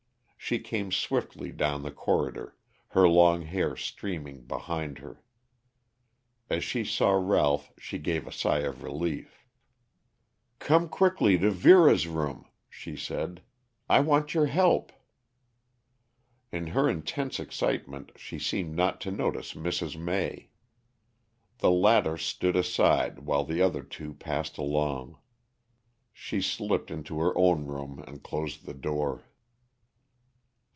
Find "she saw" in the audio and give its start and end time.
6.61-7.11